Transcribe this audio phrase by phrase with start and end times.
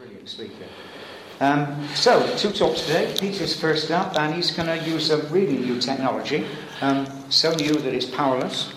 [0.00, 0.64] Brilliant speaker.
[1.40, 3.14] Um, so, two talks today.
[3.20, 6.46] Peter's first up, and he's going to use a really new technology.
[6.80, 8.72] Um, so new that it's powerless.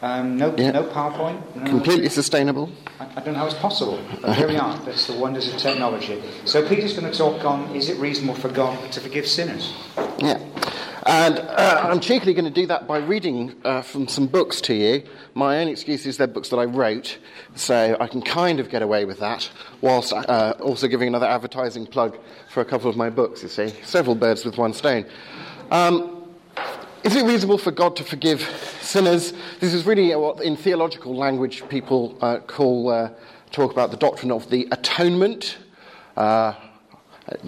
[0.00, 0.72] Um, no, Yeah.
[0.72, 1.40] no PowerPoint.
[1.54, 2.72] No, Completely sustainable.
[2.98, 4.76] I, I don't know how it's possible, but here we are.
[4.78, 6.20] That's the wonders of technology.
[6.46, 9.72] So, Peter's going to talk on is it reasonable for God to forgive sinners?
[10.18, 10.41] Yeah.
[11.04, 14.74] And uh, I'm cheekily going to do that by reading uh, from some books to
[14.74, 15.02] you.
[15.34, 17.18] My only excuse is they're books that I wrote,
[17.56, 21.86] so I can kind of get away with that, whilst uh, also giving another advertising
[21.86, 22.16] plug
[22.48, 23.70] for a couple of my books, you see.
[23.82, 25.04] Several birds with one stone.
[25.72, 26.28] Um,
[27.02, 28.42] is it reasonable for God to forgive
[28.80, 29.32] sinners?
[29.58, 33.10] This is really what, in theological language, people uh, call, uh,
[33.50, 35.58] talk about the doctrine of the atonement.
[36.16, 36.54] Uh,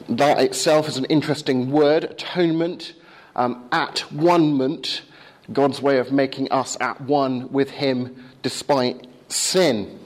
[0.09, 2.95] that itself is an interesting word, atonement.
[3.37, 5.03] Um, at one moment,
[5.53, 9.99] God's way of making us at one with Him despite sin.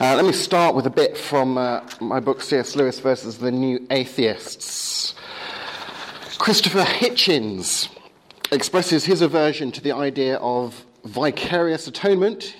[0.00, 2.76] Uh, let me start with a bit from uh, my book C.S.
[2.76, 5.14] Lewis versus the New Atheists.
[6.38, 7.88] Christopher Hitchens
[8.52, 12.56] expresses his aversion to the idea of vicarious atonement.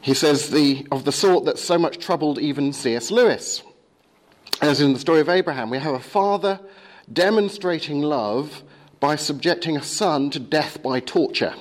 [0.00, 3.10] He says the, of the sort that so much troubled even C.S.
[3.10, 3.62] Lewis.
[4.60, 6.60] As in the story of Abraham, we have a father
[7.10, 8.62] demonstrating love
[9.00, 11.54] by subjecting a son to death by torture.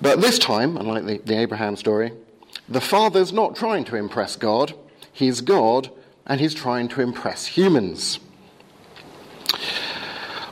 [0.00, 2.12] But this time, unlike the, the Abraham story,
[2.68, 4.74] the father's not trying to impress God,
[5.12, 5.90] he's God,
[6.26, 8.18] and he's trying to impress humans.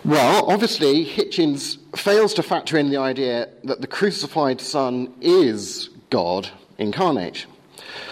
[0.05, 6.51] Well, obviously, Hitchens fails to factor in the idea that the crucified Son is God
[6.79, 7.47] incarnate,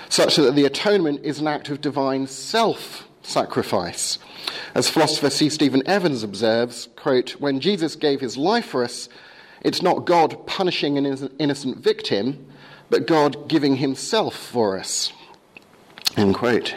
[0.08, 4.18] such that the atonement is an act of divine self sacrifice.
[4.74, 5.48] As philosopher C.
[5.48, 9.08] Stephen Evans observes, quote, when Jesus gave his life for us,
[9.62, 11.06] it's not God punishing an
[11.38, 12.46] innocent victim,
[12.90, 15.12] but God giving himself for us.
[16.16, 16.74] End quote.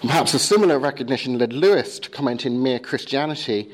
[0.00, 3.70] Perhaps a similar recognition led Lewis to comment in Mere Christianity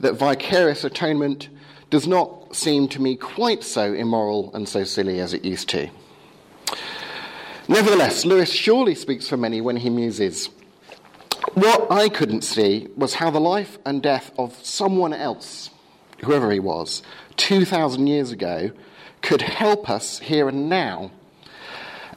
[0.00, 1.50] that vicarious atonement
[1.90, 5.88] does not seem to me quite so immoral and so silly as it used to.
[7.68, 10.48] Nevertheless, Lewis surely speaks for many when he muses.
[11.54, 15.70] What I couldn't see was how the life and death of someone else,
[16.24, 17.02] whoever he was,
[17.36, 18.70] 2,000 years ago,
[19.22, 21.10] could help us here and now,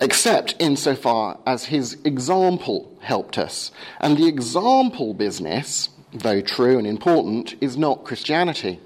[0.02, 3.72] except insofar as his example helped us.
[4.00, 8.80] And the example business, though true and important, is not Christianity.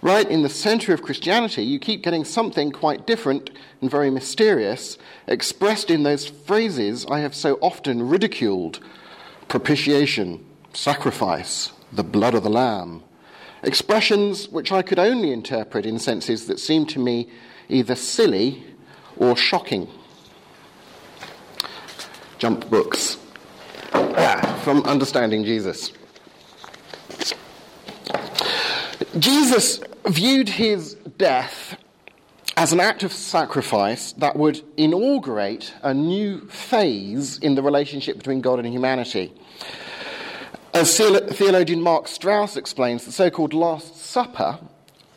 [0.00, 4.98] Right in the center of Christianity, you keep getting something quite different and very mysterious
[5.26, 8.80] expressed in those phrases I have so often ridiculed
[9.52, 10.42] propitiation,
[10.72, 13.02] sacrifice, the blood of the Lamb.
[13.62, 17.28] Expressions which I could only interpret in senses that seemed to me
[17.68, 18.64] either silly
[19.18, 19.88] or shocking.
[22.38, 23.18] Jump books.
[24.62, 25.92] From Understanding Jesus.
[29.18, 31.76] Jesus viewed his death
[32.56, 38.40] as an act of sacrifice that would inaugurate a new phase in the relationship between
[38.40, 39.32] God and humanity.
[40.74, 44.58] As theologian Mark Strauss explains, the so called Last Supper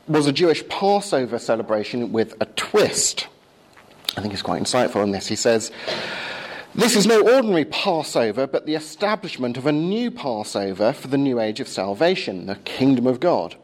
[0.05, 3.27] was a Jewish Passover celebration with a twist.
[4.17, 5.27] I think he's quite insightful on this.
[5.27, 5.71] He says,
[6.75, 11.39] This is no ordinary Passover, but the establishment of a new Passover for the new
[11.39, 13.55] age of salvation, the kingdom of God.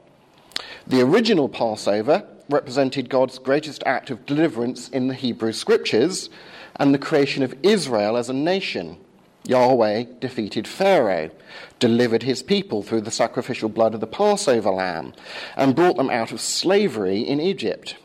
[0.88, 6.30] The original Passover represented God's greatest act of deliverance in the Hebrew scriptures
[6.78, 8.98] and the creation of Israel as a nation.
[9.44, 11.32] Yahweh defeated Pharaoh,
[11.80, 15.14] delivered his people through the sacrificial blood of the Passover lamb,
[15.56, 17.96] and brought them out of slavery in Egypt.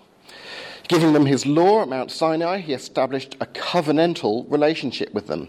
[0.88, 5.48] Giving them his law at Mount Sinai, he established a covenantal relationship with them.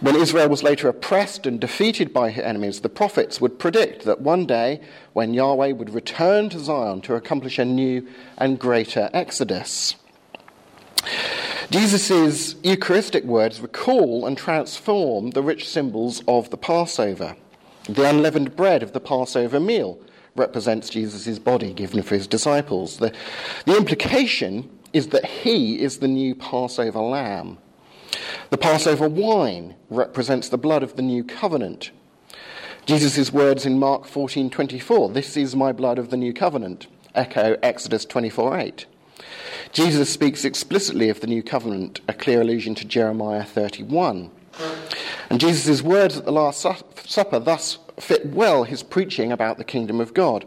[0.00, 4.20] When Israel was later oppressed and defeated by her enemies, the prophets would predict that
[4.20, 4.80] one day,
[5.12, 8.06] when Yahweh would return to Zion to accomplish a new
[8.36, 9.96] and greater exodus.
[11.70, 17.36] Jesus' Eucharistic words recall and transform the rich symbols of the Passover.
[17.84, 20.00] The unleavened bread of the Passover meal
[20.34, 22.96] represents Jesus' body given for his disciples.
[22.96, 23.12] The,
[23.66, 27.58] the implication is that he is the new Passover lamb.
[28.48, 31.90] The Passover wine represents the blood of the new covenant.
[32.86, 38.06] Jesus' words in Mark 14:24, "This is my blood of the new covenant," echo Exodus
[38.06, 38.86] 24:8.
[39.72, 44.30] Jesus speaks explicitly of the new covenant, a clear allusion to Jeremiah 31.
[45.30, 46.66] And Jesus' words at the Last
[47.04, 50.44] Supper thus fit well his preaching about the kingdom of God.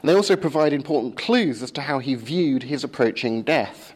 [0.00, 3.94] And they also provide important clues as to how he viewed his approaching death.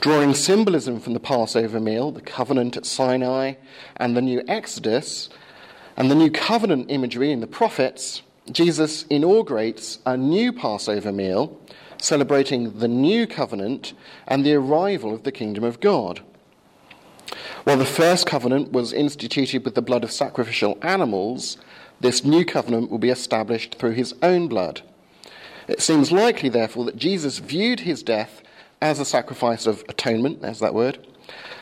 [0.00, 3.54] Drawing symbolism from the Passover meal, the covenant at Sinai,
[3.96, 5.28] and the new Exodus,
[5.96, 11.58] and the new covenant imagery in the prophets, Jesus inaugurates a new Passover meal
[11.98, 13.92] celebrating the new covenant
[14.26, 16.20] and the arrival of the kingdom of God.
[17.64, 21.56] While the first covenant was instituted with the blood of sacrificial animals,
[22.00, 24.82] this new covenant will be established through his own blood.
[25.66, 28.42] It seems likely, therefore, that Jesus viewed his death
[28.82, 30.98] as a sacrifice of atonement, there's that word,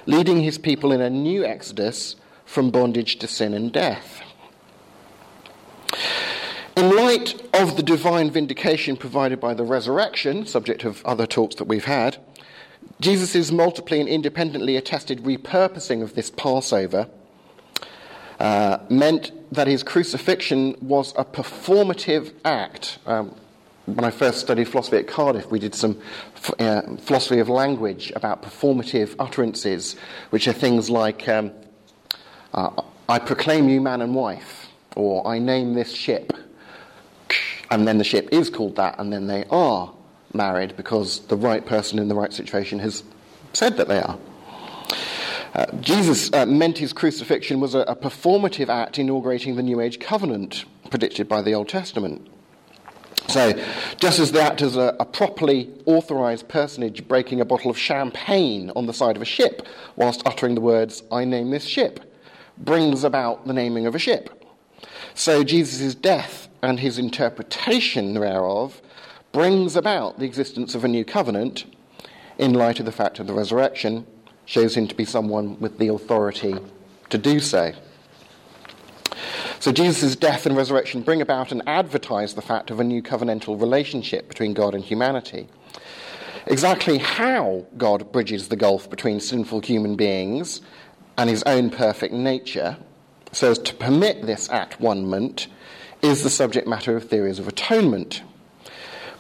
[0.06, 4.23] leading his people in a new exodus from bondage to sin and death.
[6.75, 11.65] In light of the divine vindication provided by the resurrection, subject of other talks that
[11.65, 12.17] we've had,
[12.99, 17.09] Jesus' multiply and independently attested repurposing of this Passover
[18.41, 22.99] uh, meant that his crucifixion was a performative act.
[23.05, 23.35] Um,
[23.85, 26.01] when I first studied philosophy at Cardiff, we did some
[26.59, 29.97] uh, philosophy of language about performative utterances,
[30.31, 31.53] which are things like um,
[32.55, 36.33] uh, I proclaim you man and wife, or I name this ship,
[37.73, 39.91] and then the ship is called that, and then they are
[40.35, 43.03] married because the right person in the right situation has
[43.55, 44.19] said that they are.
[45.55, 50.01] Uh, Jesus uh, meant his crucifixion was a, a, performative act inaugurating the New Age
[50.01, 52.27] covenant predicted by the Old Testament.
[53.29, 53.59] So,
[53.97, 58.71] just as the act as a, a properly authorized personage breaking a bottle of champagne
[58.77, 59.67] on the side of a ship
[59.97, 62.01] whilst uttering the words, I name this ship,
[62.59, 64.45] brings about the naming of a ship.
[65.15, 68.81] So, Jesus' death and his interpretation thereof
[69.32, 71.64] brings about the existence of a new covenant
[72.38, 74.06] in light of the fact of the resurrection,
[74.44, 76.55] shows him to be someone with the authority
[77.11, 77.73] to do so.
[79.61, 83.61] So Jesus' death and resurrection bring about and advertise the fact of a new covenantal
[83.61, 85.49] relationship between God and humanity.
[86.47, 90.61] Exactly how God bridges the gulf between sinful human beings
[91.17, 92.76] and his own perfect nature,
[93.31, 95.47] so as to permit this at one-ment,
[96.02, 98.22] is the subject matter of theories of atonement.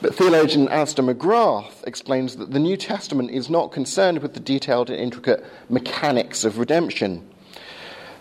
[0.00, 4.90] But theologian Alister McGrath explains that the New Testament is not concerned with the detailed
[4.90, 7.28] and intricate mechanics of redemption.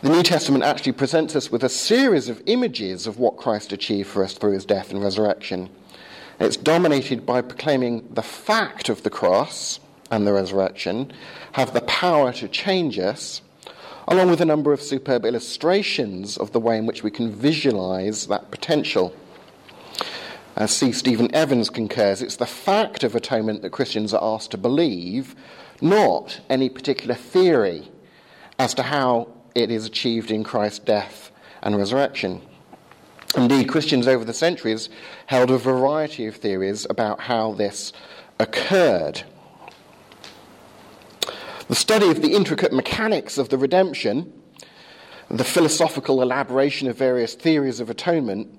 [0.04, 4.10] The New Testament actually presents us with a series of images of what Christ achieved
[4.10, 5.70] for us through his death and resurrection.
[6.40, 9.80] It's dominated by proclaiming the fact of the cross
[10.12, 11.14] and the resurrection
[11.54, 13.42] have the power to change us,
[14.12, 18.28] along with a number of superb illustrations of the way in which we can visualize
[18.28, 19.16] that potential.
[20.58, 20.92] As C.
[20.92, 25.34] Stephen Evans concurs, it's the fact of atonement that Christians are asked to believe,
[25.80, 27.90] not any particular theory
[28.60, 31.32] as to how it is achieved in Christ's death
[31.62, 32.42] and resurrection.
[33.38, 34.90] Indeed, Christians over the centuries
[35.28, 37.94] held a variety of theories about how this
[38.40, 39.24] occurred.
[41.72, 44.34] The study of the intricate mechanics of the redemption,
[45.30, 48.54] the philosophical elaboration of various theories of atonement,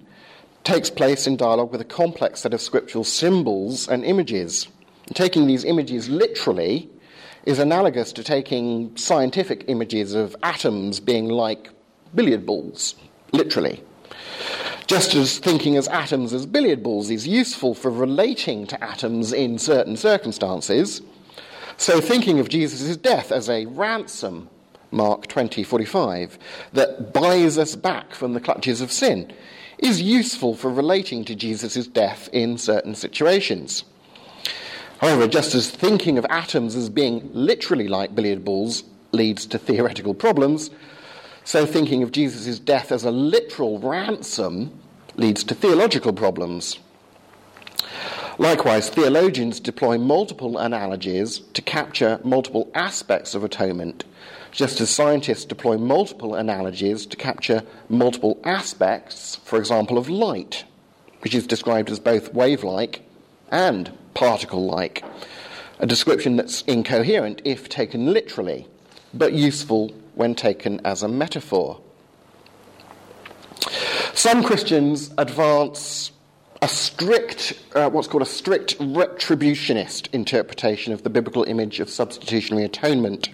[0.65, 4.67] takes place in dialogue with a complex set of scriptural symbols and images.
[5.13, 6.89] Taking these images literally
[7.45, 11.69] is analogous to taking scientific images of atoms being like
[12.15, 12.95] billiard balls,
[13.33, 13.85] literally.
[14.87, 19.59] Just as thinking as atoms as billiard balls is useful for relating to atoms in
[19.59, 21.03] certain circumstances,
[21.83, 24.49] so thinking of Jesus' death as a ransom,
[24.93, 26.39] Mark 20:45,
[26.73, 29.33] that buys us back from the clutches of sin
[29.79, 33.83] is useful for relating to Jesus' death in certain situations.
[34.99, 40.15] However, just as thinking of atoms as being literally like billiard balls leads to theoretical
[40.15, 40.71] problems,
[41.43, 44.71] so thinking of Jesus' death as a literal ransom
[45.17, 46.79] leads to theological problems.
[48.39, 54.05] Likewise, theologians deploy multiple analogies to capture multiple aspects of atonement
[54.53, 60.65] just as scientists deploy multiple analogies to capture multiple aspects, for example, of light,
[61.21, 63.03] which is described as both wave like
[63.51, 65.03] and particle like,
[65.79, 68.69] a description that's incoherent if taken literally,
[69.15, 71.81] but useful when taken as a metaphor.
[74.13, 76.13] Some Christians advance
[76.63, 82.65] a strict, uh, what's called a strict retributionist interpretation of the biblical image of substitutionary
[82.65, 83.31] atonement.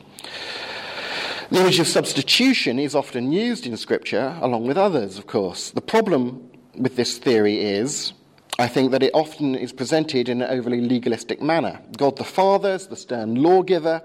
[1.51, 5.71] The image of substitution is often used in Scripture, along with others, of course.
[5.71, 8.15] The problem with this theory is,
[8.59, 11.81] I think, that it often is presented in an overly legalistic manner.
[11.99, 14.03] God the Father is the stern lawgiver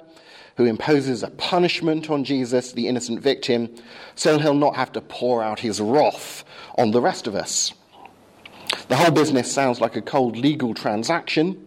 [0.58, 3.74] who imposes a punishment on Jesus, the innocent victim,
[4.16, 6.44] so he'll not have to pour out his wrath
[6.78, 7.74] on the rest of us.
[8.88, 11.58] The whole business sounds like a cold legal transaction,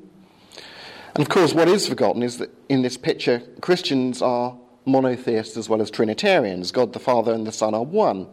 [1.17, 4.55] And of course, what is forgotten is that in this picture, Christians are
[4.85, 6.73] monotheists as well as Trinitarians.
[6.73, 8.27] God the Father and the Son are one.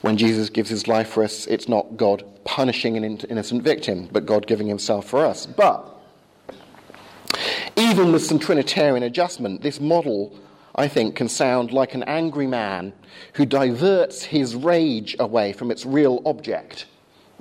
[0.00, 4.24] When Jesus gives his life for us, it's not God punishing an innocent victim, but
[4.24, 5.44] God giving himself for us.
[5.44, 5.86] But
[7.76, 10.34] even with some Trinitarian adjustment, this model,
[10.74, 12.94] I think, can sound like an angry man
[13.34, 16.86] who diverts his rage away from its real object,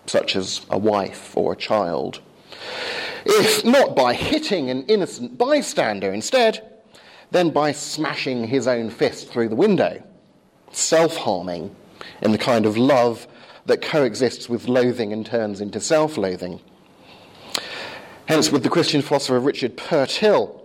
[0.06, 2.22] such as a wife or a child.
[3.26, 6.68] If not by hitting an innocent bystander instead,
[7.32, 10.04] then by smashing his own fist through the window,
[10.72, 11.76] self harming
[12.22, 13.28] in the kind of love
[13.66, 16.60] that coexists with loathing and turns into self loathing.
[18.28, 20.62] Hence, with the Christian philosopher Richard Purtill,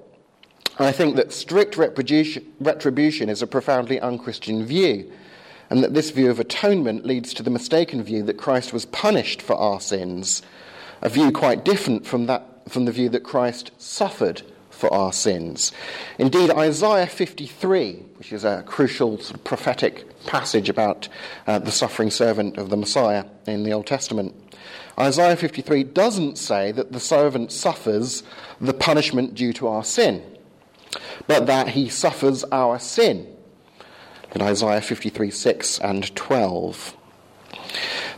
[0.79, 5.11] I think that strict retribution is a profoundly unchristian view,
[5.71, 9.43] and that this view of atonement leads to the mistaken view that Christ was punished
[9.43, 10.43] for our sins
[11.03, 15.73] a view quite different from, that, from the view that Christ suffered for our sins.
[16.19, 21.09] Indeed, Isaiah 53, which is a crucial sort of prophetic passage about
[21.47, 24.35] uh, the suffering servant of the Messiah in the Old Testament,
[24.99, 28.23] Isaiah 53 doesn't say that the servant suffers
[28.61, 30.23] the punishment due to our sin,
[31.27, 33.36] but that he suffers our sin.
[34.37, 36.95] In Isaiah 53 6 and 12.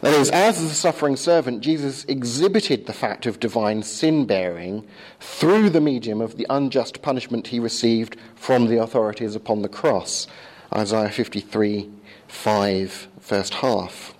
[0.00, 4.84] That is, as the suffering servant, Jesus exhibited the fact of divine sin bearing
[5.20, 10.26] through the medium of the unjust punishment he received from the authorities upon the cross.
[10.74, 11.88] Isaiah 53
[12.26, 14.12] 5, first half.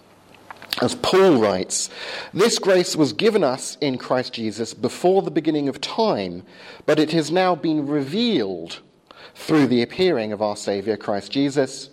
[0.81, 1.91] As Paul writes,
[2.33, 6.45] this grace was given us in Christ Jesus before the beginning of time,
[6.87, 8.83] but it has now been revealed
[9.35, 11.91] through the appearing of our Saviour Christ Jesus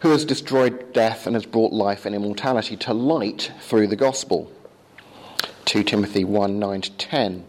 [0.00, 4.50] who has destroyed death and has brought life and immortality to light through the gospel.
[5.66, 7.44] 2 Timothy 1 9 10.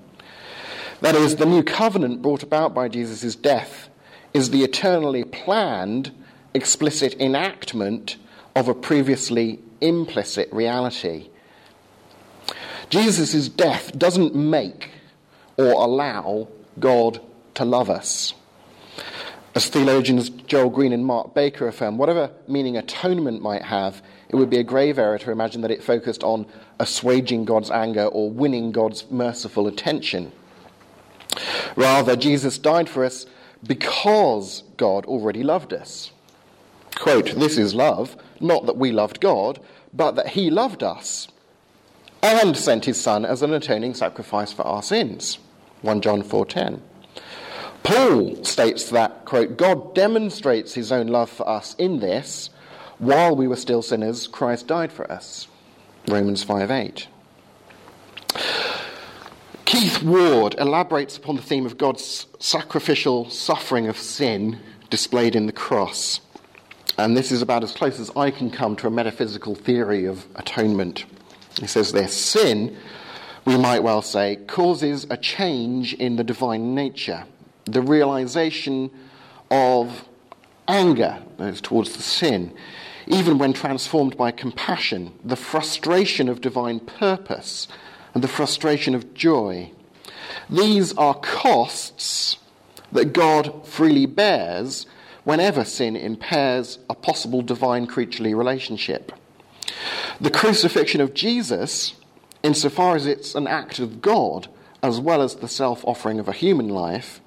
[0.99, 3.89] That is, the new covenant brought about by Jesus' death
[4.33, 6.11] is the eternally planned,
[6.53, 8.17] explicit enactment
[8.55, 11.29] of a previously implicit reality.
[12.89, 14.91] Jesus' death doesn't make
[15.57, 16.49] or allow
[16.79, 17.21] God
[17.55, 18.33] to love us.
[19.53, 24.49] As theologians Joel Green and Mark Baker affirm, whatever meaning atonement might have, it would
[24.49, 26.45] be a grave error to imagine that it focused on
[26.79, 30.31] assuaging God's anger or winning God's merciful attention.
[31.75, 33.25] Rather, Jesus died for us
[33.65, 36.11] because God already loved us.
[36.95, 39.59] Quote, this is love, not that we loved God,
[39.93, 41.27] but that he loved us
[42.23, 45.39] and sent his son as an atoning sacrifice for our sins.
[45.81, 46.81] 1 John 4:10.
[47.83, 52.49] Paul states that, quote, God demonstrates his own love for us in this,
[52.99, 55.47] while we were still sinners, Christ died for us.
[56.07, 57.07] Romans 5 8.
[59.65, 64.59] Keith Ward elaborates upon the theme of God's sacrificial suffering of sin
[64.89, 66.21] displayed in the cross.
[66.97, 70.25] And this is about as close as I can come to a metaphysical theory of
[70.35, 71.05] atonement.
[71.59, 72.77] He says this sin,
[73.45, 77.25] we might well say, causes a change in the divine nature
[77.65, 78.91] the realization
[79.49, 80.07] of
[80.67, 81.21] anger
[81.61, 82.53] towards the sin,
[83.07, 87.67] even when transformed by compassion, the frustration of divine purpose,
[88.13, 89.71] and the frustration of joy.
[90.49, 92.37] These are costs
[92.91, 94.85] that God freely bears
[95.23, 99.11] whenever sin impairs a possible divine creaturely relationship.
[100.19, 101.93] The crucifixion of Jesus,
[102.43, 104.47] insofar as it's an act of God
[104.83, 107.21] as well as the self offering of a human life,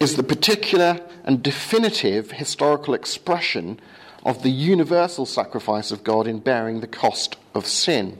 [0.00, 3.78] is the particular and definitive historical expression
[4.24, 8.18] of the universal sacrifice of God in bearing the cost of sin.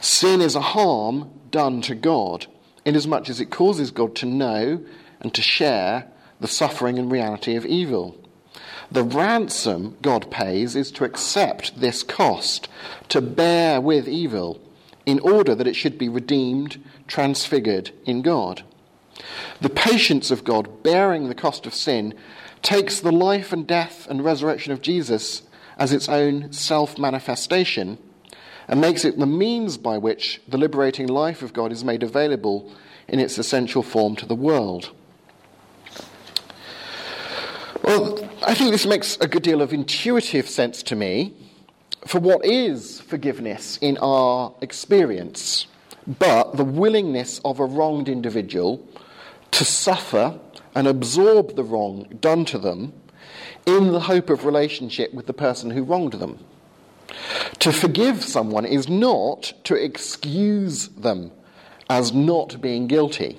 [0.00, 2.46] Sin is a harm done to God,
[2.84, 4.84] inasmuch as it causes God to know
[5.20, 6.06] and to share
[6.40, 8.16] the suffering and reality of evil.
[8.90, 12.68] The ransom God pays is to accept this cost,
[13.08, 14.60] to bear with evil,
[15.04, 18.62] in order that it should be redeemed, transfigured in God.
[19.60, 22.14] The patience of God, bearing the cost of sin,
[22.62, 25.42] takes the life and death and resurrection of Jesus
[25.78, 27.98] as its own self manifestation
[28.68, 32.72] and makes it the means by which the liberating life of God is made available
[33.08, 34.90] in its essential form to the world.
[37.82, 41.34] Well, I think this makes a good deal of intuitive sense to me
[42.06, 45.66] for what is forgiveness in our experience,
[46.06, 48.86] but the willingness of a wronged individual
[49.54, 50.38] to suffer
[50.74, 52.92] and absorb the wrong done to them
[53.66, 56.38] in the hope of relationship with the person who wronged them.
[57.60, 61.30] To forgive someone is not to excuse them
[61.88, 63.38] as not being guilty,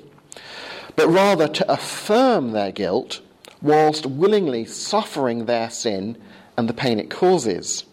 [0.96, 3.22] but rather to affirm their guilt
[3.62, 6.18] whilst willingly suffering their sin
[6.56, 7.84] and the pain it causes.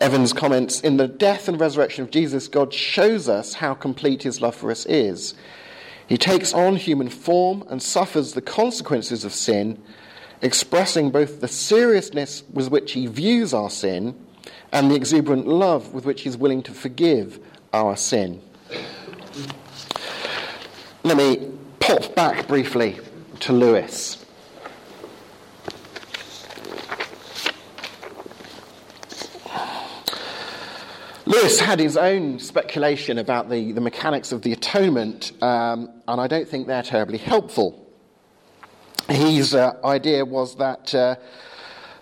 [0.00, 4.40] Evans comments In the death and resurrection of Jesus, God shows us how complete his
[4.40, 5.34] love for us is.
[6.08, 9.80] He takes on human form and suffers the consequences of sin,
[10.40, 14.18] expressing both the seriousness with which he views our sin
[14.72, 17.38] and the exuberant love with which he's willing to forgive
[17.74, 18.40] our sin.
[21.02, 22.98] Let me pop back briefly
[23.40, 24.24] to Lewis.
[31.28, 36.26] Lewis had his own speculation about the, the mechanics of the atonement, um, and I
[36.26, 37.86] don't think they're terribly helpful.
[39.10, 41.16] His uh, idea was that uh,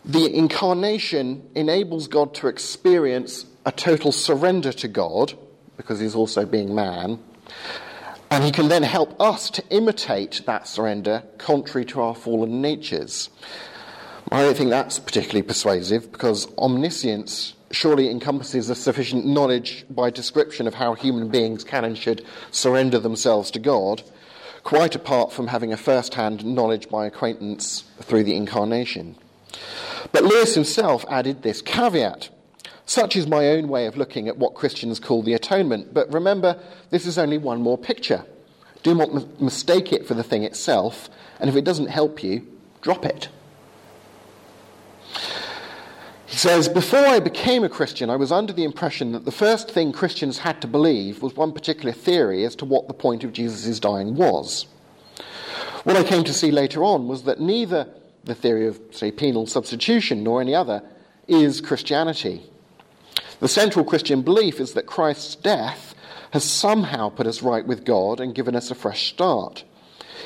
[0.05, 5.37] the incarnation enables God to experience a total surrender to God,
[5.77, 7.19] because he's also being man,
[8.31, 13.29] and he can then help us to imitate that surrender contrary to our fallen natures.
[14.31, 20.67] I don't think that's particularly persuasive because omniscience surely encompasses a sufficient knowledge by description
[20.67, 24.03] of how human beings can and should surrender themselves to God,
[24.63, 29.17] quite apart from having a first hand knowledge by acquaintance through the incarnation.
[30.13, 32.31] But Lewis himself added this caveat.
[32.85, 35.93] Such is my own way of looking at what Christians call the atonement.
[35.93, 38.25] But remember, this is only one more picture.
[38.85, 42.47] Do not mistake it for the thing itself, and if it doesn't help you,
[42.83, 43.29] drop it.
[46.27, 49.71] He says, Before I became a Christian, I was under the impression that the first
[49.71, 53.33] thing Christians had to believe was one particular theory as to what the point of
[53.33, 54.67] Jesus' dying was.
[55.85, 57.89] What I came to see later on was that neither
[58.25, 60.83] the theory of, say, penal substitution nor any other
[61.29, 62.43] is Christianity.
[63.39, 65.95] The central Christian belief is that Christ's death
[66.33, 69.63] has somehow put us right with God and given us a fresh start.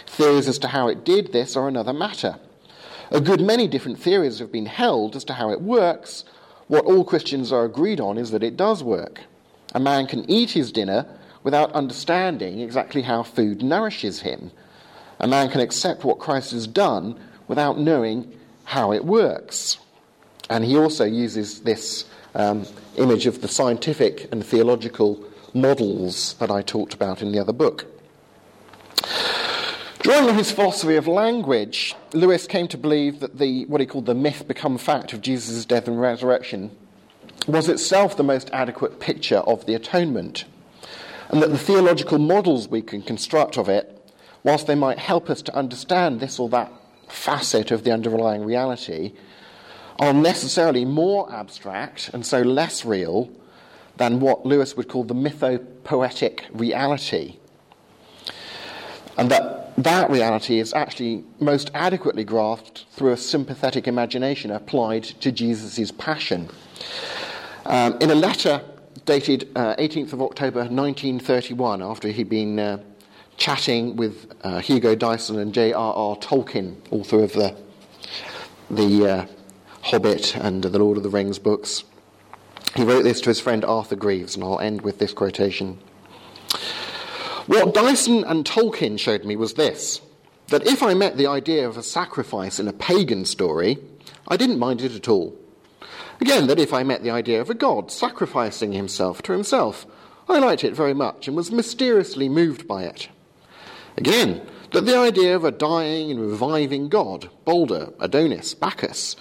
[0.07, 2.38] Theories as to how it did this are another matter.
[3.12, 6.24] A good many different theories have been held as to how it works.
[6.68, 9.23] What all Christians are agreed on is that it does work.
[9.75, 11.06] A man can eat his dinner
[11.42, 14.52] without understanding exactly how food nourishes him.
[15.18, 17.18] A man can accept what Christ has done
[17.49, 18.32] without knowing
[18.64, 19.78] how it works.
[20.49, 22.04] And he also uses this
[22.36, 22.64] um,
[22.96, 27.86] image of the scientific and theological models that I talked about in the other book.
[30.00, 34.06] Drawing on his philosophy of language, Lewis came to believe that the, what he called
[34.06, 36.71] the myth become fact of Jesus' death and resurrection
[37.47, 40.47] was itself the most adequate picture of the atonement,
[41.28, 44.10] and that the theological models we can construct of it,
[44.43, 46.73] whilst they might help us to understand this or that
[47.08, 49.13] facet of the underlying reality,
[49.99, 53.30] are necessarily more abstract and so less real
[53.99, 57.36] than what Lewis would call the mythopoetic reality.
[59.19, 65.30] And that that reality is actually most adequately grasped through a sympathetic imagination applied to
[65.30, 66.49] Jesus' passion.
[67.66, 68.62] Um, in a letter
[69.04, 72.78] dated uh, 18th of October 1931, after he'd been uh,
[73.36, 76.16] chatting with uh, Hugo Dyson and J.R.R.
[76.16, 77.56] Tolkien, author of the,
[78.71, 79.26] the uh,
[79.82, 81.84] Hobbit and the Lord of the Rings books,
[82.76, 85.78] he wrote this to his friend Arthur Greeves, and I'll end with this quotation.
[87.50, 90.02] What Dyson and Tolkien showed me was this
[90.50, 93.76] that if I met the idea of a sacrifice in a pagan story,
[94.28, 95.36] I didn't mind it at all.
[96.21, 99.84] Again, that if I met the idea of a god sacrificing himself to himself,
[100.28, 103.08] I liked it very much and was mysteriously moved by it.
[103.97, 109.17] Again, that the idea of a dying and reviving god, Balder, Adonis, Bacchus,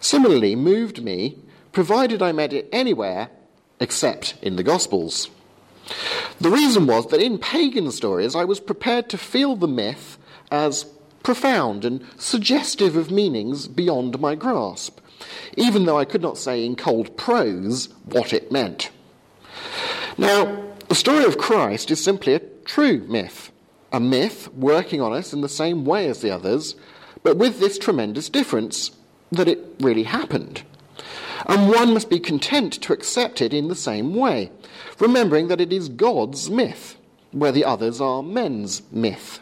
[0.00, 1.36] similarly moved me,
[1.72, 3.28] provided I met it anywhere
[3.78, 5.28] except in the Gospels.
[6.40, 10.18] The reason was that in pagan stories I was prepared to feel the myth
[10.50, 10.86] as
[11.22, 15.00] profound and suggestive of meanings beyond my grasp,
[15.56, 18.90] even though I could not say in cold prose what it meant.
[20.18, 23.50] Now, the story of Christ is simply a true myth,
[23.90, 26.76] a myth working on us in the same way as the others,
[27.22, 28.90] but with this tremendous difference
[29.32, 30.62] that it really happened.
[31.46, 34.50] And one must be content to accept it in the same way
[34.98, 36.96] remembering that it is God's myth,
[37.32, 39.40] where the others are men's myth.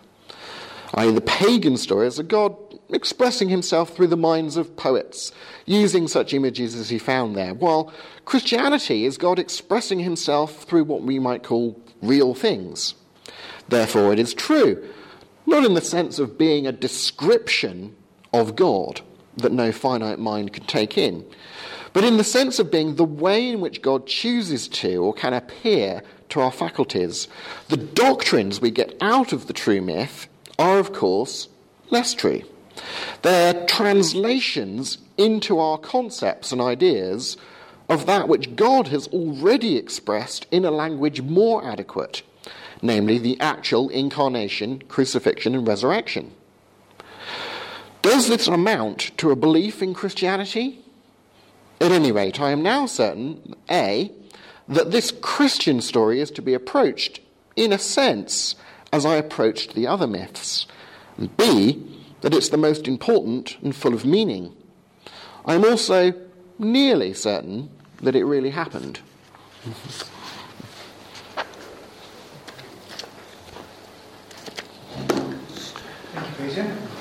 [0.94, 2.56] I.e., the pagan story is a God
[2.90, 5.32] expressing himself through the minds of poets,
[5.64, 7.92] using such images as he found there, while
[8.24, 12.94] Christianity is God expressing himself through what we might call real things.
[13.68, 14.86] Therefore, it is true,
[15.46, 17.96] not in the sense of being a description
[18.32, 19.00] of God
[19.36, 21.24] that no finite mind can take in,
[21.92, 25.34] but in the sense of being the way in which God chooses to or can
[25.34, 27.28] appear to our faculties.
[27.68, 31.48] The doctrines we get out of the true myth are, of course,
[31.90, 32.42] less true.
[33.20, 37.36] They're translations into our concepts and ideas
[37.88, 42.22] of that which God has already expressed in a language more adequate,
[42.80, 46.32] namely the actual incarnation, crucifixion, and resurrection.
[48.02, 50.80] Does this amount to a belief in Christianity?
[51.80, 54.10] At any rate, I am now certain, A,
[54.68, 57.20] that this Christian story is to be approached,
[57.56, 58.56] in a sense,
[58.92, 60.66] as I approached the other myths,
[61.16, 61.82] and B,
[62.20, 64.54] that it's the most important and full of meaning.
[65.44, 66.12] I am also
[66.58, 67.70] nearly certain
[68.02, 69.00] that it really happened.
[76.14, 76.91] Thank you, Peter.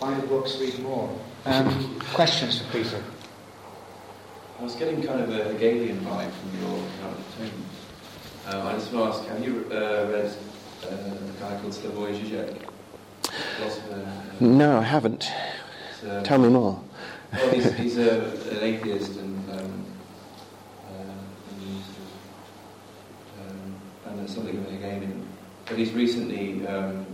[0.00, 1.10] Buy the books, read more.
[1.44, 3.02] Um, questions for Peter?
[4.58, 8.60] I was getting kind of a Hegelian vibe from your kind of tone.
[8.60, 10.32] Um, I just want to ask, have you uh, read
[10.84, 12.62] uh, a guy called Slavoj Žižek?
[13.92, 13.96] Uh,
[14.40, 15.24] No, I haven't.
[16.00, 16.80] he's, um, Tell me more.
[17.32, 19.84] Well, he's, he's a, an atheist and, um,
[20.88, 20.92] uh,
[21.50, 21.84] and, he's,
[23.40, 23.74] um,
[24.06, 25.26] and there's something of a Hegelian.
[25.66, 27.04] But he's recently, um,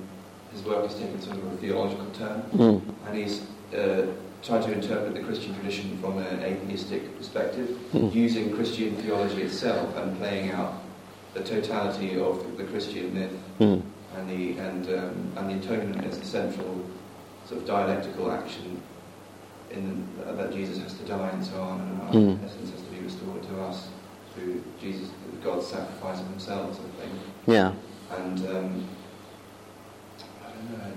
[0.52, 2.80] his work has taken sort of a theological turn, Mm.
[3.06, 3.42] and he's
[3.76, 4.06] uh,
[4.42, 8.14] tried to interpret the Christian tradition from an atheistic perspective, Mm.
[8.14, 10.74] using Christian theology itself and playing out
[11.34, 13.82] the totality of the Christian myth Mm.
[14.16, 16.74] and the and um, and the atonement as the central
[17.48, 18.80] sort of dialectical action
[19.70, 20.06] in
[20.38, 22.44] that Jesus has to die and so on, and our Mm.
[22.44, 23.88] essence has to be restored to us
[24.34, 25.08] through Jesus,
[25.42, 27.10] God's sacrifice of Himself, of thing.
[27.46, 27.72] Yeah.
[28.16, 28.88] And um,
[30.42, 30.92] I don't know.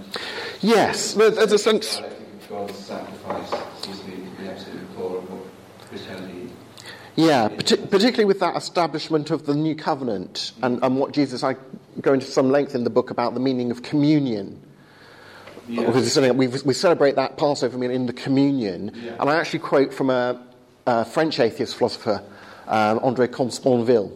[0.62, 1.98] Yes, there- there's a sense.
[1.98, 3.50] dialectic of God's sacrifice
[3.82, 5.44] seems to be the absolute core of what
[5.90, 6.50] Christianity.
[7.16, 11.56] Yeah, parti- particularly with that establishment of the new covenant and, and what Jesus, I
[12.02, 14.62] go into some length in the book about the meaning of communion.
[15.68, 18.92] Because it's something that we, we celebrate that Passover meal in the communion.
[18.96, 19.18] Yeah.
[19.20, 20.42] And I actually quote from a,
[20.86, 22.24] a French atheist philosopher,
[22.68, 24.12] um, André Comte-Sponville,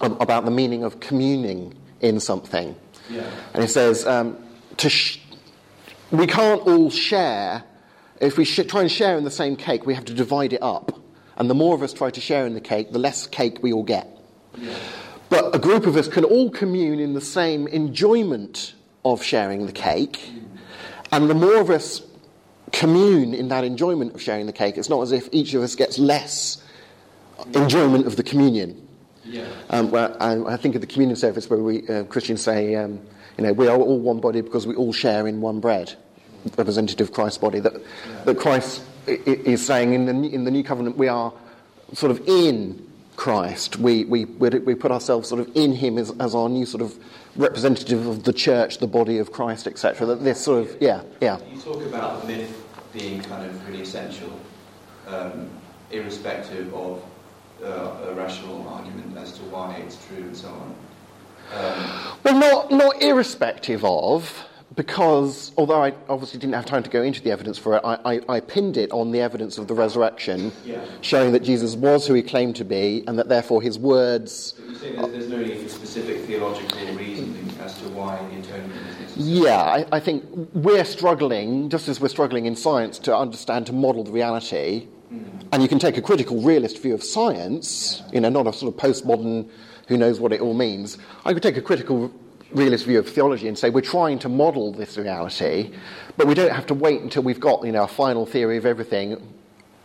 [0.00, 2.76] um, about the meaning of communing in something.
[3.10, 3.28] Yeah.
[3.52, 4.36] And he says, um,
[4.78, 5.20] to sh-
[6.10, 7.64] we can't all share.
[8.20, 10.62] If we sh- try and share in the same cake, we have to divide it
[10.62, 10.98] up.
[11.36, 13.72] And the more of us try to share in the cake, the less cake we
[13.72, 14.08] all get.
[14.56, 14.74] Yeah.
[15.28, 18.74] But a group of us can all commune in the same enjoyment
[19.04, 20.20] of sharing the cake.
[21.10, 22.02] And the more of us
[22.72, 25.74] commune in that enjoyment of sharing the cake, it's not as if each of us
[25.74, 26.62] gets less
[27.54, 28.80] enjoyment of the communion.
[29.24, 29.46] Yeah.
[29.70, 33.00] Um, where I, I think of the communion service where we uh, Christians say, um,
[33.38, 35.94] you know, we are all one body because we all share in one bread,
[36.56, 37.58] representative of Christ's body.
[37.60, 37.74] That,
[38.26, 41.32] that Christ is saying in the, new- in the new covenant we are
[41.94, 43.76] sort of in Christ.
[43.76, 46.82] We, we, we we put ourselves sort of in Him as, as our new sort
[46.82, 46.98] of
[47.36, 50.06] representative of the church, the body of Christ, etc.
[50.06, 51.38] That this sort of, yeah, yeah.
[51.52, 54.38] You talk about the myth being kind of really essential,
[55.06, 55.50] um,
[55.90, 57.02] irrespective of
[57.64, 60.74] uh, a rational argument as to why it's true and so on.
[61.52, 64.44] Um, Well, not, not irrespective of,
[64.76, 68.14] because although I obviously didn't have time to go into the evidence for it, I,
[68.16, 70.80] I, I pinned it on the evidence of the resurrection, Yeah.
[71.00, 74.54] showing that Jesus was who he claimed to be, and that therefore his words.
[74.58, 78.38] but you say that there's no need for specific theological reasoning as to why the
[78.40, 79.46] atonement is necessary.
[79.46, 80.24] Yeah, I, I think
[80.54, 84.88] we're struggling, just as we're struggling in science, to understand, to model the reality.
[85.52, 88.74] And you can take a critical realist view of science, you know, not a sort
[88.74, 89.48] of postmodern
[89.86, 90.98] who knows what it all means.
[91.24, 92.10] I could take a critical
[92.52, 95.72] realist view of theology and say we're trying to model this reality,
[96.16, 98.66] but we don't have to wait until we've got, you know, a final theory of
[98.66, 99.20] everything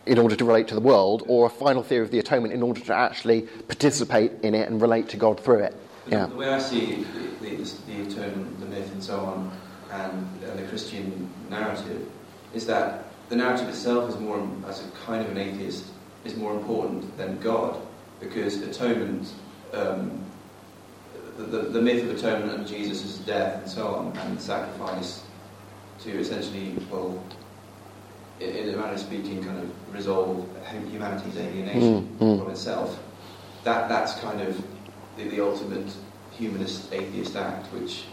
[0.06, 2.62] in order to relate to the world, or a final theory of the atonement in
[2.62, 5.74] order to actually participate in it and relate to God through it.
[6.06, 6.26] The- Yeah.
[6.26, 7.04] The way I see
[7.40, 7.56] the, the,
[7.86, 9.52] the atonement, the myth, and so on,
[9.92, 12.08] and, and the Christian narrative,
[12.54, 15.84] is that the narrative itself is more, as a kind of an atheist,
[16.24, 17.80] is more important than God,
[18.20, 19.32] because atonement,
[19.72, 20.20] um,
[21.38, 25.22] the, the, the myth of atonement and Jesus' death and so on, and sacrifice
[26.00, 27.22] to essentially, well,
[28.40, 30.46] in, a manner of speaking, kind of resolve
[30.90, 32.38] humanity's alienation Mm, mm.
[32.42, 32.98] from itself.
[33.64, 34.62] That that's kind of
[35.16, 35.92] the, the ultimate
[36.32, 38.04] humanist atheist act, which,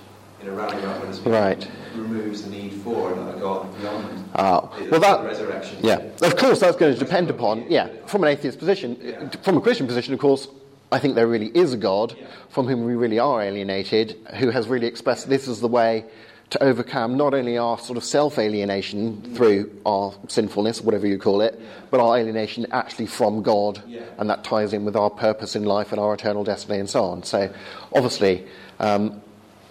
[0.41, 1.67] in a roundabout way, Right.
[1.95, 5.77] removes the need for another God beyond Ah, well, that- the resurrection.
[5.81, 8.97] Yeah, of course, that's going to depend upon, yeah, from an atheist position.
[9.01, 9.29] Yeah.
[9.41, 10.47] From a Christian position, of course,
[10.91, 12.27] I think there really is a God Yeah.
[12.49, 16.05] from whom we really are alienated, who has really expressed this is the way
[16.51, 21.41] to overcome not only our sort of self alienation through our sinfulness, whatever you call
[21.41, 21.59] it,
[21.91, 24.01] but our alienation actually from God, Yeah.
[24.17, 27.03] and that ties in with our purpose in life and our eternal destiny and so
[27.03, 27.23] on.
[27.23, 27.49] So,
[27.93, 28.45] obviously,
[28.79, 29.19] um,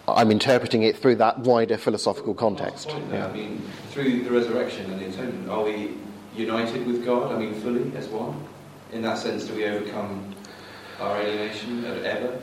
[0.08, 2.88] I'm interpreting it through that wider philosophical context.
[2.88, 5.96] Point there, I mean, through the resurrection and the atonement, are we
[6.36, 7.32] united with God?
[7.32, 8.44] I mean, fully as one?
[8.92, 10.34] In that sense, do we overcome
[11.00, 12.40] our alienation ever?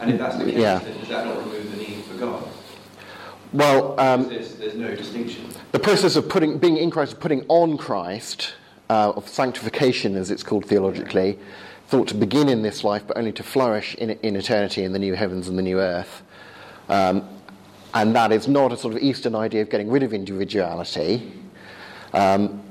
[0.00, 0.78] And if that's the case, Yeah.
[0.78, 2.42] then does that not remove the need for God?
[3.52, 5.46] Well, um, there's, there's no distinction.
[5.72, 8.54] the process of putting, being in Christ, of putting on Christ,
[8.90, 11.38] uh, of sanctification as it's called theologically,
[11.86, 14.98] thought to begin in this life but only to flourish in, in eternity in the
[14.98, 16.22] new heavens and the new earth.
[16.88, 17.28] Um,
[17.94, 21.32] and that is not a sort of Eastern idea of getting rid of individuality.
[22.12, 22.62] Um,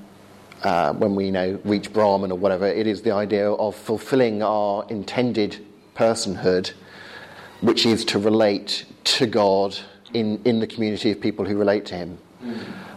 [0.63, 4.41] uh, when we you know reach Brahman or whatever, it is the idea of fulfilling
[4.41, 6.71] our intended personhood,
[7.61, 9.77] which is to relate to God
[10.13, 12.17] in, in the community of people who relate to Him,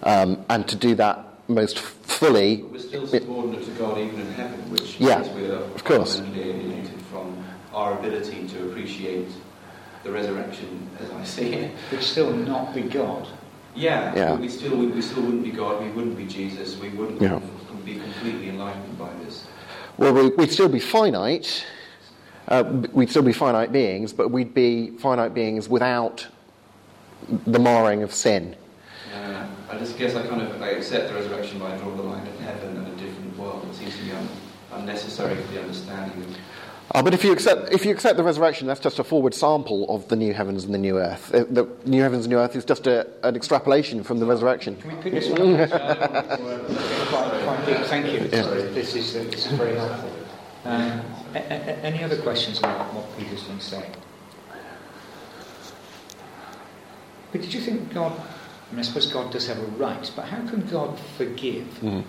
[0.02, 2.56] um, and to do that most fully.
[2.58, 6.20] But we're still subordinate to God even in heaven, which Yeah, means we're of course.
[6.20, 7.36] alienated from
[7.72, 9.28] our ability to appreciate
[10.06, 11.72] the resurrection as I see it.
[11.90, 13.26] Would still not be God.
[13.74, 14.34] Yeah, Yeah.
[14.36, 15.82] we still we, we still wouldn't be God.
[15.82, 16.78] We wouldn't be Jesus.
[16.78, 17.40] We wouldn't Yeah.
[17.84, 19.44] be completely enlightened by this.
[19.98, 21.64] Well, we- we'd still be finite.
[22.48, 26.26] Uh, we'd still be finite beings, but we'd be finite beings without
[27.46, 28.54] the marring of sin.
[29.12, 32.02] Uh, I just guess I kind of I accept the resurrection, by I draw the
[32.02, 33.66] line at heaven and a different world.
[33.70, 34.28] It seems to be un-
[34.74, 36.36] unnecessary for the understanding of.
[36.96, 39.84] Uh, but if you accept if you accept the resurrection, that's just a forward sample
[39.94, 41.32] of the new heavens and the new earth.
[41.34, 44.76] Uh, the new heavens and new earth is just a, an extrapolation from the resurrection.
[44.76, 45.68] Can we pick this one up?
[45.70, 47.76] quite, quite deep.
[47.86, 48.20] Thank you.
[48.28, 50.10] This is, this is very helpful.
[50.64, 51.02] Um,
[51.34, 53.92] a- a- any other questions about what Peter's been saying?
[57.30, 58.18] But did you think God,
[58.68, 61.66] I mean, I suppose God does have a right, but how can God forgive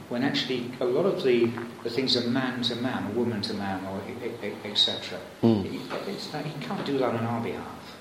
[0.09, 1.51] when actually a lot of the,
[1.83, 4.01] the things are man to man, woman to man, or
[4.65, 5.19] etc.
[5.41, 7.97] He, it's- he can't do that on our behalf.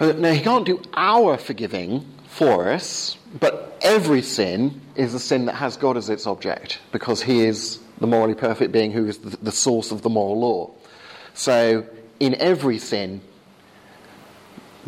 [0.00, 5.44] Uh, now, he can't do our forgiving for us, but every sin is a sin
[5.46, 9.18] that has God as its object because he is the morally perfect being who is
[9.18, 10.70] the, the source of the moral law.
[11.34, 11.86] So,
[12.18, 13.20] in every sin,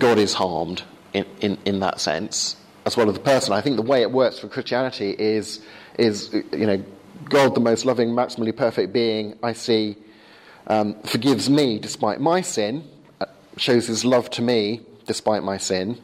[0.00, 0.82] God is harmed
[1.14, 3.54] in, in, in that sense, as well as the person.
[3.54, 5.60] I think the way it works for Christianity is,
[5.98, 6.84] is you know,
[7.30, 9.96] God, the most loving, maximally perfect being I see,
[10.66, 12.84] um, forgives me despite my sin,
[13.20, 15.98] uh, shows his love to me despite my sin.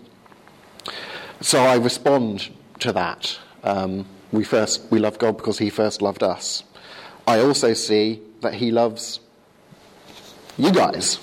[1.40, 3.38] So I respond to that.
[3.64, 6.62] Um, we first we love God because He first loved us.
[7.26, 9.20] I also see that He loves
[10.56, 11.18] you guys.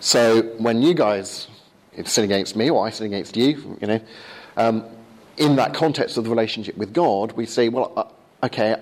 [0.00, 1.48] So when you guys
[2.04, 4.00] sin against me or I sin against you, you know,
[4.56, 4.84] um,
[5.36, 8.76] in that context of the relationship with God, we say, well, uh, okay,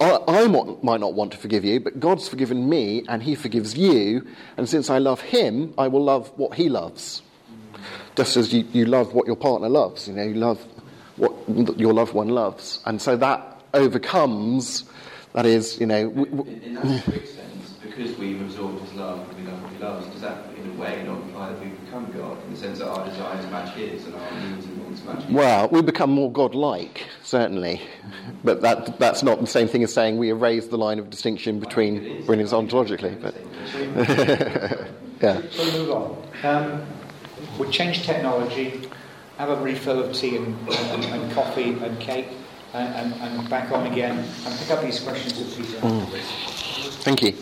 [0.00, 3.76] I, I might not want to forgive you, but God's forgiven me and He forgives
[3.76, 7.22] you, and since I love Him, I will love what He loves.
[8.14, 10.62] Just as you, you love what your partner loves, you know, you love
[11.16, 11.32] what
[11.78, 12.80] your loved one loves.
[12.84, 14.84] And so that overcomes,
[15.32, 18.94] that is, you know, w- w- In, in that strict sense, because we've absorbed His
[18.94, 21.62] love and we love what He loves, does that in a way not imply that
[21.62, 21.75] in
[22.56, 25.34] the sense that our desires match His and our needs and wants match His?
[25.34, 27.80] Well, we become more godlike, certainly,
[28.44, 31.60] but that, that's not the same thing as saying we erase the line of distinction
[31.60, 33.20] between brilliance ontologically.
[33.20, 33.34] But
[35.22, 36.22] yeah, So we'll move on.
[36.44, 36.86] Um,
[37.58, 38.88] we'll change technology,
[39.38, 42.28] have a refill of tea and, and, and coffee and cake,
[42.74, 45.80] and, and, and back on again, and pick up these questions that Peter
[47.02, 47.34] thank you.